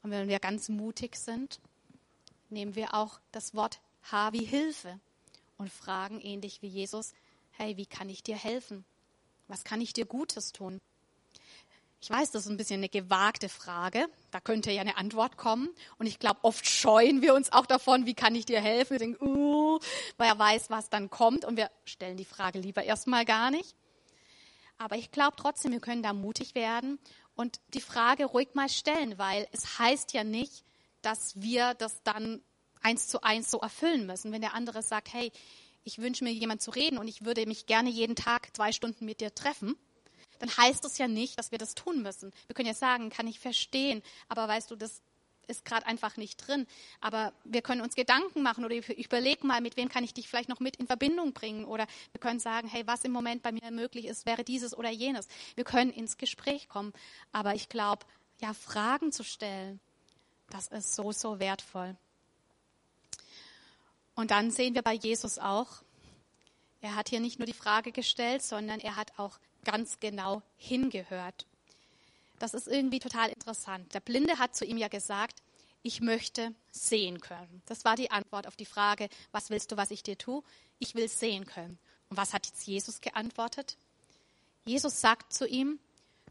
[0.03, 1.59] Und wenn wir ganz mutig sind,
[2.51, 3.81] nehmen wir auch das Wort
[4.13, 5.01] H wie Hilfe
[5.57, 7.15] und fragen ähnlich wie Jesus,
[7.53, 8.85] hey, wie kann ich dir helfen?
[9.49, 10.81] Was kann ich dir Gutes tun?
[12.01, 14.07] Ich weiß, das ist ein bisschen eine gewagte Frage.
[14.31, 15.71] Da könnte ja eine Antwort kommen.
[15.97, 18.91] Und ich glaube, oft scheuen wir uns auch davon, wie kann ich dir helfen?
[18.93, 19.79] Wir denken, uh,
[20.19, 21.47] wer weiß, was dann kommt.
[21.47, 23.75] Und wir stellen die Frage lieber erstmal gar nicht.
[24.77, 26.99] Aber ich glaube trotzdem, wir können da mutig werden
[27.37, 30.65] und die Frage ruhig mal stellen, weil es heißt ja nicht,
[31.03, 32.43] dass wir das dann
[32.83, 34.33] eins zu eins so erfüllen müssen.
[34.33, 35.33] Wenn der andere sagt, hey,
[35.85, 39.05] ich wünsche mir jemand zu reden und ich würde mich gerne jeden Tag zwei Stunden
[39.05, 39.77] mit dir treffen,
[40.39, 42.33] dann heißt das ja nicht, dass wir das tun müssen.
[42.47, 45.03] Wir können ja sagen, kann ich verstehen, aber weißt du, das
[45.47, 46.67] ist gerade einfach nicht drin.
[47.01, 50.29] Aber wir können uns Gedanken machen oder ich überlege mal, mit wem kann ich dich
[50.29, 53.53] vielleicht noch mit in Verbindung bringen oder wir können sagen, hey, was im Moment bei
[53.53, 55.29] mir möglich ist, wäre dieses oder jenes.
[55.55, 56.93] Wir können ins Gespräch kommen.
[57.33, 58.07] Aber ich glaube,
[58.41, 59.81] ja, Fragen zu stellen,
[60.51, 61.97] das ist so, so wertvoll.
[64.15, 65.83] Und dann sehen wir bei Jesus auch,
[66.81, 71.47] er hat hier nicht nur die Frage gestellt, sondern er hat auch ganz genau hingehört.
[72.39, 73.95] Das ist irgendwie total interessant.
[73.95, 75.43] Der Blinde hat zu ihm ja gesagt,
[75.83, 77.63] ich möchte sehen können.
[77.67, 80.43] Das war die Antwort auf die Frage, was willst du, was ich dir tue?
[80.79, 81.79] Ich will sehen können.
[82.09, 83.77] Und was hat jetzt Jesus geantwortet?
[84.65, 85.79] Jesus sagt zu ihm,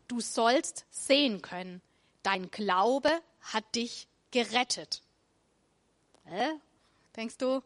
[0.07, 1.81] du sollst sehen können.
[2.23, 5.01] Dein Glaube hat dich gerettet.
[6.25, 6.53] Äh?
[7.15, 7.61] Denkst du,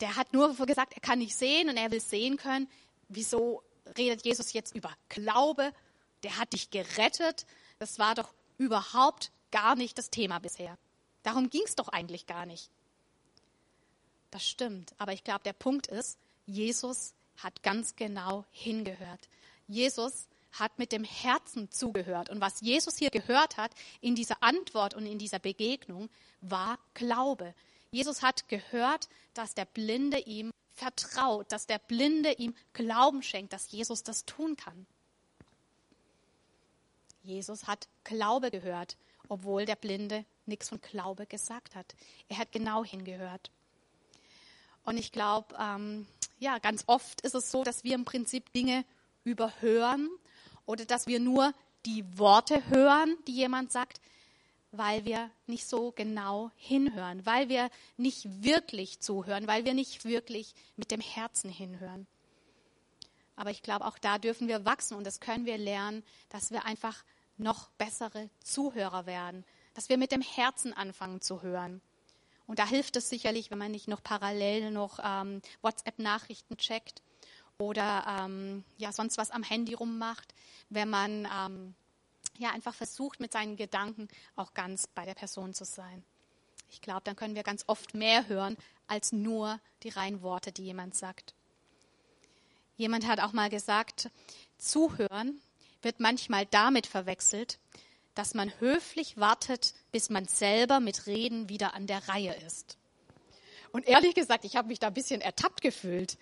[0.00, 2.68] der hat nur gesagt, er kann nicht sehen und er will sehen können.
[3.08, 3.62] Wieso
[3.96, 5.72] redet Jesus jetzt über Glaube,
[6.22, 7.46] der hat dich gerettet.
[7.78, 10.76] Das war doch überhaupt gar nicht das Thema bisher.
[11.22, 12.70] Darum ging es doch eigentlich gar nicht.
[14.30, 19.28] Das stimmt, aber ich glaube, der Punkt ist, Jesus hat ganz genau hingehört.
[19.66, 22.28] Jesus hat mit dem Herzen zugehört.
[22.30, 26.10] Und was Jesus hier gehört hat in dieser Antwort und in dieser Begegnung,
[26.40, 27.54] war Glaube.
[27.90, 33.70] Jesus hat gehört, dass der Blinde ihm vertraut, dass der Blinde ihm Glauben schenkt, dass
[33.70, 34.86] Jesus das tun kann.
[37.22, 38.96] Jesus hat Glaube gehört,
[39.28, 41.94] obwohl der Blinde nichts von Glaube gesagt hat.
[42.28, 43.50] Er hat genau hingehört.
[44.84, 46.06] Und ich glaube, ähm,
[46.38, 48.84] ja, ganz oft ist es so, dass wir im Prinzip Dinge
[49.24, 50.08] überhören
[50.64, 51.52] oder dass wir nur
[51.84, 54.00] die Worte hören, die jemand sagt,
[54.72, 60.54] weil wir nicht so genau hinhören, weil wir nicht wirklich zuhören, weil wir nicht wirklich
[60.76, 62.06] mit dem Herzen hinhören.
[63.36, 66.64] Aber ich glaube, auch da dürfen wir wachsen und das können wir lernen, dass wir
[66.66, 67.04] einfach
[67.38, 71.80] noch bessere Zuhörer werden, dass wir mit dem Herzen anfangen zu hören.
[72.46, 77.02] Und da hilft es sicherlich, wenn man nicht noch parallel noch ähm, WhatsApp-Nachrichten checkt
[77.58, 80.34] oder ähm, ja sonst was am Handy rummacht,
[80.68, 81.74] wenn man ähm,
[82.38, 86.04] ja einfach versucht, mit seinen Gedanken auch ganz bei der Person zu sein.
[86.70, 90.64] Ich glaube, dann können wir ganz oft mehr hören als nur die reinen Worte, die
[90.64, 91.34] jemand sagt.
[92.76, 94.10] Jemand hat auch mal gesagt,
[94.56, 95.40] zuhören
[95.82, 97.58] wird manchmal damit verwechselt,
[98.14, 102.76] dass man höflich wartet, bis man selber mit Reden wieder an der Reihe ist.
[103.72, 106.18] Und ehrlich gesagt, ich habe mich da ein bisschen ertappt gefühlt.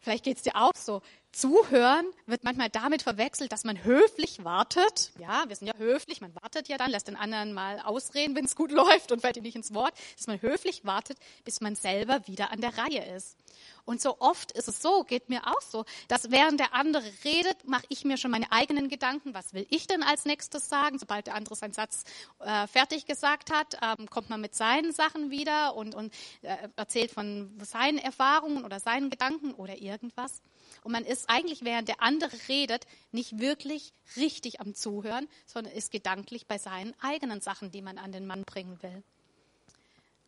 [0.00, 1.02] Vielleicht geht es dir auch so.
[1.34, 5.10] Zuhören wird manchmal damit verwechselt, dass man höflich wartet.
[5.18, 8.44] Ja, wir sind ja höflich, man wartet ja dann, lässt den anderen mal ausreden, wenn
[8.44, 11.74] es gut läuft und fällt ihm nicht ins Wort, dass man höflich wartet, bis man
[11.74, 13.36] selber wieder an der Reihe ist.
[13.84, 17.66] Und so oft ist es so, geht mir auch so, dass während der andere redet,
[17.66, 20.98] mache ich mir schon meine eigenen Gedanken, was will ich denn als nächstes sagen?
[20.98, 22.04] Sobald der andere seinen Satz
[22.38, 27.10] äh, fertig gesagt hat, ähm, kommt man mit seinen Sachen wieder und, und äh, erzählt
[27.10, 30.40] von seinen Erfahrungen oder seinen Gedanken oder irgendwas.
[30.82, 35.90] Und man ist eigentlich, während der andere redet, nicht wirklich richtig am Zuhören, sondern ist
[35.90, 39.02] gedanklich bei seinen eigenen Sachen, die man an den Mann bringen will.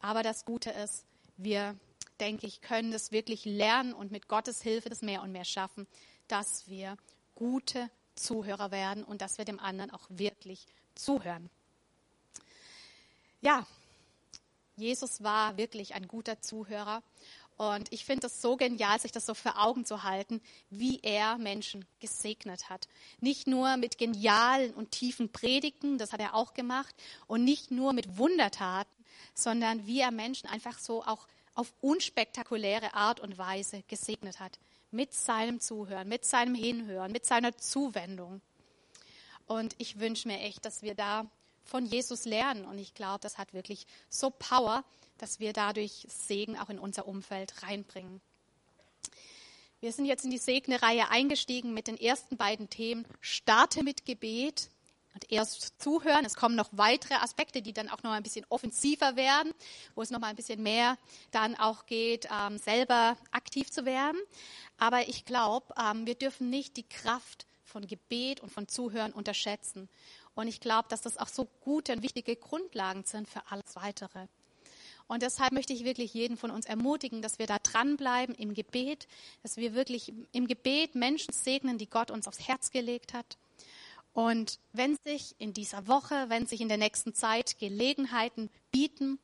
[0.00, 1.04] Aber das Gute ist,
[1.36, 1.76] wir,
[2.20, 5.86] denke ich, können das wirklich lernen und mit Gottes Hilfe das mehr und mehr schaffen,
[6.28, 6.96] dass wir
[7.34, 11.50] gute Zuhörer werden und dass wir dem anderen auch wirklich zuhören.
[13.42, 13.66] Ja,
[14.76, 17.02] Jesus war wirklich ein guter Zuhörer
[17.56, 21.38] und ich finde es so genial, sich das so vor Augen zu halten, wie er
[21.38, 22.86] Menschen gesegnet hat.
[23.20, 26.94] Nicht nur mit genialen und tiefen Predigten, das hat er auch gemacht,
[27.26, 28.90] und nicht nur mit Wundertaten,
[29.34, 34.58] sondern wie er Menschen einfach so auch auf unspektakuläre Art und Weise gesegnet hat.
[34.90, 38.40] Mit seinem Zuhören, mit seinem Hinhören, mit seiner Zuwendung.
[39.46, 41.26] Und ich wünsche mir echt, dass wir da
[41.64, 42.66] von Jesus lernen.
[42.66, 44.84] Und ich glaube, das hat wirklich so Power,
[45.18, 48.20] dass wir dadurch Segen auch in unser Umfeld reinbringen.
[49.80, 53.06] Wir sind jetzt in die Segne-Reihe eingestiegen mit den ersten beiden Themen.
[53.20, 54.70] Starte mit Gebet
[55.14, 56.24] und erst zuhören.
[56.24, 59.52] Es kommen noch weitere Aspekte, die dann auch noch ein bisschen offensiver werden,
[59.94, 60.98] wo es noch mal ein bisschen mehr
[61.30, 64.20] dann auch geht, ähm, selber aktiv zu werden.
[64.78, 69.88] Aber ich glaube, ähm, wir dürfen nicht die Kraft von Gebet und von Zuhören unterschätzen.
[70.34, 74.26] Und ich glaube, dass das auch so gute und wichtige Grundlagen sind für alles Weitere.
[75.08, 79.06] Und deshalb möchte ich wirklich jeden von uns ermutigen, dass wir da dranbleiben im Gebet,
[79.42, 83.38] dass wir wirklich im Gebet Menschen segnen, die Gott uns aufs Herz gelegt hat.
[84.12, 89.18] Und wenn sich in dieser Woche, wenn sich in der nächsten Zeit Gelegenheiten bieten,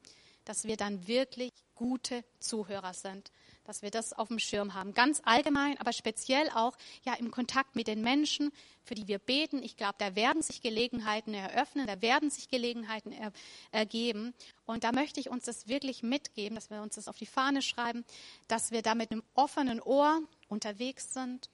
[0.45, 3.33] dass wir dann wirklich gute Zuhörer sind,
[3.65, 4.95] dass wir das auf dem Schirm haben.
[4.95, 8.51] Ganz allgemein, aber speziell auch ja im Kontakt mit den Menschen,
[8.83, 9.63] für die wir beten.
[9.63, 13.33] Ich glaube, da werden sich Gelegenheiten eröffnen, da werden sich Gelegenheiten er,
[13.71, 14.35] ergeben.
[14.67, 17.63] Und da möchte ich uns das wirklich mitgeben, dass wir uns das auf die Fahne
[17.63, 18.05] schreiben,
[18.49, 21.51] dass wir da mit einem offenen Ohr unterwegs sind,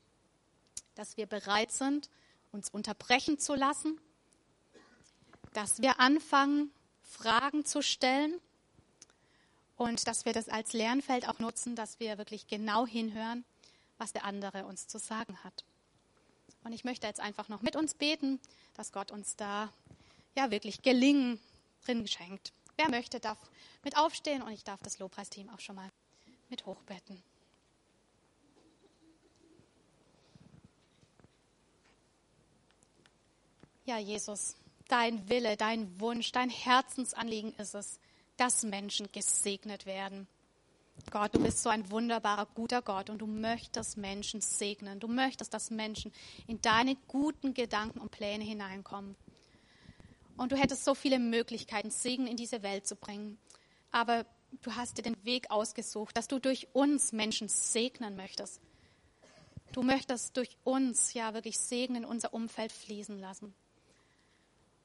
[0.94, 2.08] dass wir bereit sind,
[2.52, 4.00] uns unterbrechen zu lassen,
[5.52, 8.34] dass wir anfangen, Fragen zu stellen
[9.78, 13.44] und dass wir das als Lernfeld auch nutzen, dass wir wirklich genau hinhören,
[13.96, 15.64] was der andere uns zu sagen hat.
[16.64, 18.40] Und ich möchte jetzt einfach noch mit uns beten,
[18.74, 19.72] dass Gott uns da
[20.34, 21.40] ja wirklich Gelingen
[21.84, 22.52] drin schenkt.
[22.76, 23.38] Wer möchte, darf
[23.84, 25.88] mit aufstehen und ich darf das Lobpreisteam auch schon mal
[26.50, 27.22] mit hochbetten.
[33.84, 34.56] Ja, Jesus,
[34.88, 38.00] dein Wille, dein Wunsch, dein Herzensanliegen ist es,
[38.38, 40.26] dass Menschen gesegnet werden.
[41.10, 45.00] Gott, du bist so ein wunderbarer, guter Gott und du möchtest Menschen segnen.
[45.00, 46.12] Du möchtest, dass Menschen
[46.46, 49.16] in deine guten Gedanken und Pläne hineinkommen.
[50.36, 53.38] Und du hättest so viele Möglichkeiten, Segen in diese Welt zu bringen.
[53.90, 54.24] Aber
[54.62, 58.60] du hast dir den Weg ausgesucht, dass du durch uns Menschen segnen möchtest.
[59.72, 63.54] Du möchtest durch uns ja wirklich Segen in unser Umfeld fließen lassen.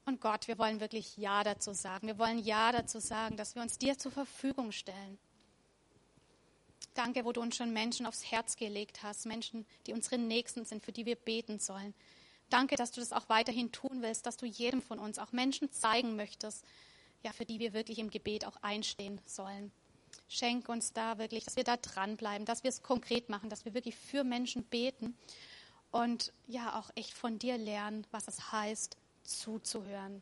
[0.05, 2.07] Und Gott, wir wollen wirklich Ja dazu sagen.
[2.07, 5.17] Wir wollen Ja dazu sagen, dass wir uns dir zur Verfügung stellen.
[6.93, 10.83] Danke, wo du uns schon Menschen aufs Herz gelegt hast, Menschen, die unsere Nächsten sind,
[10.83, 11.93] für die wir beten sollen.
[12.49, 15.71] Danke, dass du das auch weiterhin tun willst, dass du jedem von uns auch Menschen
[15.71, 16.63] zeigen möchtest,
[17.23, 19.71] ja, für die wir wirklich im Gebet auch einstehen sollen.
[20.27, 23.73] Schenk uns da wirklich, dass wir da dranbleiben, dass wir es konkret machen, dass wir
[23.73, 25.17] wirklich für Menschen beten
[25.91, 30.21] und ja auch echt von dir lernen, was es heißt, zuzuhören,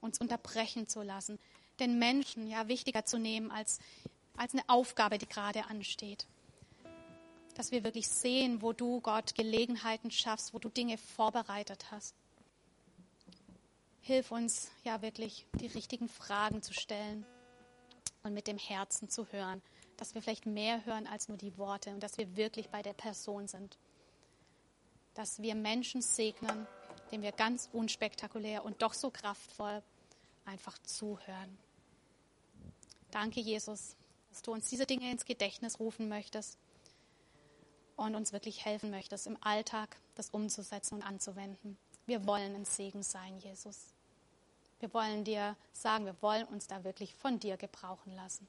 [0.00, 1.38] uns unterbrechen zu lassen,
[1.78, 3.78] den Menschen ja wichtiger zu nehmen als,
[4.36, 6.26] als eine Aufgabe, die gerade ansteht.
[7.54, 12.14] Dass wir wirklich sehen, wo du Gott Gelegenheiten schaffst, wo du Dinge vorbereitet hast.
[14.02, 17.26] Hilf uns ja wirklich, die richtigen Fragen zu stellen
[18.22, 19.62] und mit dem Herzen zu hören,
[19.96, 22.94] dass wir vielleicht mehr hören als nur die Worte und dass wir wirklich bei der
[22.94, 23.76] Person sind.
[25.14, 26.66] Dass wir Menschen segnen
[27.10, 29.82] dem wir ganz unspektakulär und doch so kraftvoll
[30.44, 31.58] einfach zuhören.
[33.10, 33.96] Danke, Jesus,
[34.30, 36.58] dass du uns diese Dinge ins Gedächtnis rufen möchtest
[37.96, 41.76] und uns wirklich helfen möchtest, im Alltag das umzusetzen und anzuwenden.
[42.06, 43.94] Wir wollen ein Segen sein, Jesus.
[44.78, 48.48] Wir wollen dir sagen, wir wollen uns da wirklich von dir gebrauchen lassen.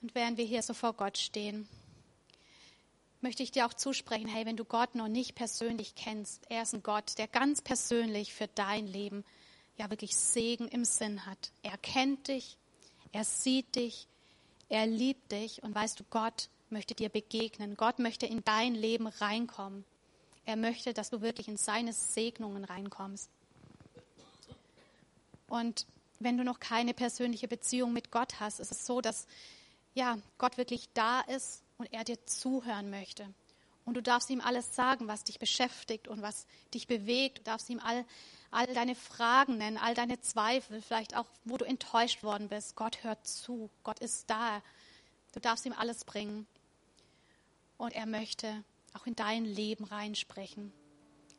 [0.00, 1.68] Und während wir hier so vor Gott stehen,
[3.22, 6.74] möchte ich dir auch zusprechen, hey, wenn du Gott noch nicht persönlich kennst, er ist
[6.74, 9.24] ein Gott, der ganz persönlich für dein Leben
[9.76, 11.52] ja wirklich Segen im Sinn hat.
[11.62, 12.58] Er kennt dich,
[13.12, 14.08] er sieht dich,
[14.68, 17.76] er liebt dich und weißt du, Gott möchte dir begegnen.
[17.76, 19.84] Gott möchte in dein Leben reinkommen.
[20.44, 23.30] Er möchte, dass du wirklich in seine Segnungen reinkommst.
[25.48, 25.86] Und
[26.18, 29.26] wenn du noch keine persönliche Beziehung mit Gott hast, ist es so, dass
[29.94, 33.26] ja, Gott wirklich da ist und er dir zuhören möchte.
[33.84, 37.38] Und du darfst ihm alles sagen, was dich beschäftigt und was dich bewegt.
[37.38, 38.04] Du darfst ihm all,
[38.52, 42.76] all deine Fragen nennen, all deine Zweifel, vielleicht auch, wo du enttäuscht worden bist.
[42.76, 44.62] Gott hört zu, Gott ist da.
[45.32, 46.46] Du darfst ihm alles bringen.
[47.76, 48.62] Und er möchte
[48.94, 50.72] auch in dein Leben reinsprechen.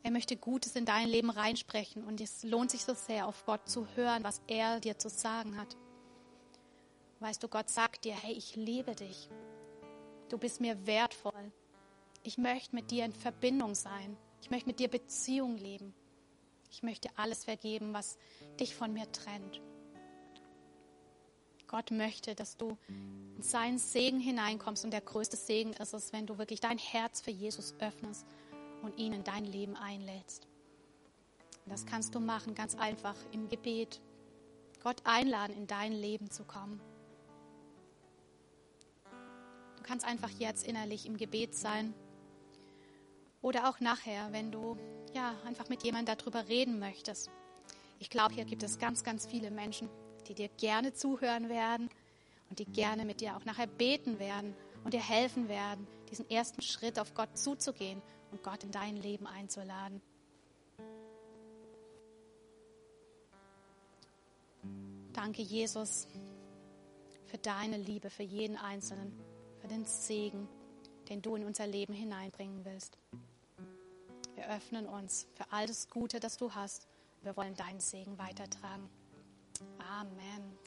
[0.02, 2.04] Er möchte Gutes in dein Leben reinsprechen.
[2.04, 5.56] Und es lohnt sich so sehr, auf Gott zu hören, was er dir zu sagen
[5.56, 5.74] hat.
[7.20, 9.30] Weißt du, Gott sagt dir, hey, ich liebe dich.
[10.28, 11.52] Du bist mir wertvoll.
[12.22, 14.16] Ich möchte mit dir in Verbindung sein.
[14.40, 15.94] Ich möchte mit dir Beziehung leben.
[16.70, 18.18] Ich möchte alles vergeben, was
[18.58, 19.60] dich von mir trennt.
[21.66, 26.26] Gott möchte, dass du in seinen Segen hineinkommst und der größte Segen ist es, wenn
[26.26, 28.26] du wirklich dein Herz für Jesus öffnest
[28.82, 30.46] und ihn in dein Leben einlädst.
[31.66, 34.00] das kannst du machen, ganz einfach im Gebet.
[34.82, 36.80] Gott einladen, in dein Leben zu kommen
[39.84, 41.94] kannst einfach jetzt innerlich im Gebet sein
[43.40, 44.76] Oder auch nachher, wenn du
[45.14, 47.30] ja einfach mit jemandem darüber reden möchtest.
[47.98, 49.88] Ich glaube, hier gibt es ganz, ganz viele Menschen,
[50.26, 51.88] die dir gerne zuhören werden
[52.50, 56.62] und die gerne mit dir auch nachher beten werden und dir helfen werden, diesen ersten
[56.62, 60.00] Schritt auf Gott zuzugehen und Gott in dein Leben einzuladen.
[65.12, 66.08] Danke, Jesus,
[67.26, 69.18] für deine Liebe, für jeden Einzelnen,
[69.64, 70.46] für den Segen,
[71.08, 72.98] den du in unser Leben hineinbringen willst.
[74.34, 76.86] Wir öffnen uns für all das Gute, das du hast.
[77.22, 78.90] Wir wollen deinen Segen weitertragen.
[79.78, 80.58] Amen.